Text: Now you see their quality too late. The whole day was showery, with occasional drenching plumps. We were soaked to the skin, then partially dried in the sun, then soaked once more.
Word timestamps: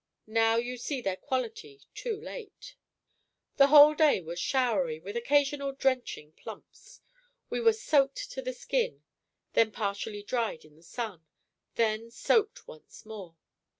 Now 0.25 0.55
you 0.55 0.77
see 0.77 0.99
their 0.99 1.15
quality 1.15 1.79
too 1.93 2.19
late. 2.19 2.75
The 3.57 3.67
whole 3.67 3.93
day 3.93 4.19
was 4.19 4.39
showery, 4.39 4.99
with 4.99 5.15
occasional 5.15 5.73
drenching 5.73 6.31
plumps. 6.31 7.01
We 7.51 7.59
were 7.61 7.71
soaked 7.73 8.31
to 8.31 8.41
the 8.41 8.53
skin, 8.53 9.03
then 9.53 9.71
partially 9.71 10.23
dried 10.23 10.65
in 10.65 10.75
the 10.75 10.81
sun, 10.81 11.27
then 11.75 12.09
soaked 12.09 12.67
once 12.67 13.05
more. 13.05 13.35